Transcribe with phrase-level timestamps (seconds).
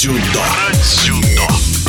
[0.00, 0.42] Дзюдо.
[0.80, 1.79] Дзюдо.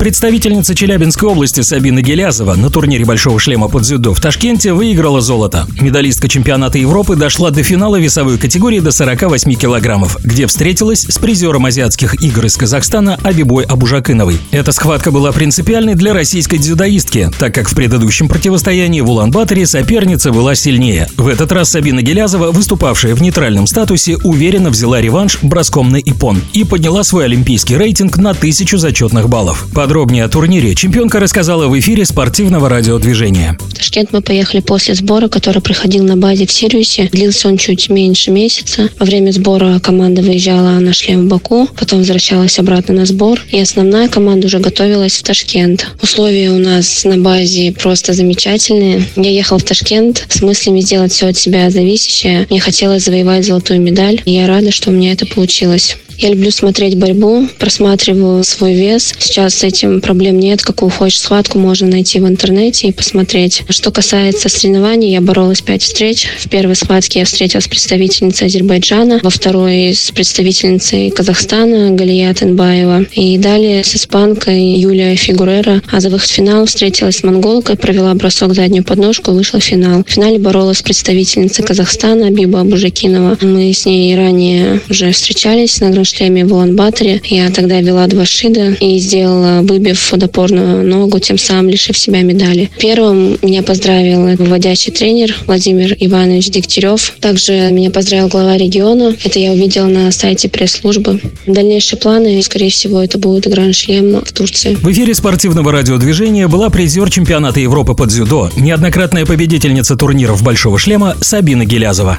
[0.00, 5.66] Представительница Челябинской области Сабина Гелязова на турнире «Большого шлема» под дзюдо в Ташкенте выиграла золото.
[5.78, 11.66] Медалистка чемпионата Европы дошла до финала весовой категории до 48 килограммов, где встретилась с призером
[11.66, 14.38] азиатских игр из Казахстана Абибой Абужакыновой.
[14.52, 20.32] Эта схватка была принципиальной для российской дзюдоистки, так как в предыдущем противостоянии в Улан-Баторе соперница
[20.32, 21.10] была сильнее.
[21.18, 26.40] В этот раз Сабина Гелязова, выступавшая в нейтральном статусе, уверенно взяла реванш броском на ипон
[26.54, 29.66] и подняла свой олимпийский рейтинг на тысячу зачетных баллов.
[29.90, 33.58] Подробнее о турнире чемпионка рассказала в эфире спортивного радиодвижения.
[33.60, 37.08] В Ташкент мы поехали после сбора, который проходил на базе в Сириусе.
[37.10, 38.88] Длился он чуть меньше месяца.
[39.00, 43.40] Во время сбора команда выезжала на шлем в Баку, потом возвращалась обратно на сбор.
[43.50, 45.88] И основная команда уже готовилась в Ташкент.
[46.00, 49.02] Условия у нас на базе просто замечательные.
[49.16, 52.46] Я ехала в Ташкент с мыслями сделать все от себя зависящее.
[52.48, 54.22] Мне хотелось завоевать золотую медаль.
[54.24, 55.96] Я рада, что у меня это получилось.
[56.20, 59.14] Я люблю смотреть борьбу, просматриваю свой вес.
[59.18, 60.62] Сейчас с этим проблем нет.
[60.62, 63.62] Какую хочешь схватку можно найти в интернете и посмотреть.
[63.68, 66.26] Что касается соревнований, я боролась пять встреч.
[66.38, 73.06] В первой схватке я встретилась с представительницей Азербайджана, во второй с представительницей Казахстана Галият Инбаева.
[73.12, 75.82] И далее с испанкой Юлия Фигурера.
[75.90, 80.04] А за выход в финал встретилась с монголкой, провела бросок заднюю подножку, вышла в финал.
[80.06, 83.38] В финале боролась с представительницей Казахстана Биба Абужакинова.
[83.40, 87.20] Мы с ней ранее уже встречались на гран шлеме в Улан-Баторе.
[87.24, 92.70] Я тогда вела два шида и сделала, выбив водопорную ногу, тем самым лишив себя медали.
[92.78, 97.14] Первым меня поздравил выводящий тренер Владимир Иванович Дегтярев.
[97.20, 99.14] Также меня поздравил глава региона.
[99.24, 101.20] Это я увидела на сайте пресс-службы.
[101.46, 104.74] Дальнейшие планы, скорее всего, это будет гранд-шлем в Турции.
[104.74, 111.16] В эфире спортивного радиодвижения была призер чемпионата Европы по дзюдо, неоднократная победительница турниров «Большого шлема»
[111.20, 112.18] Сабина Гелязова.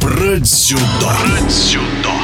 [0.00, 0.80] Про дзюдо.
[1.00, 2.21] Про дзюдо.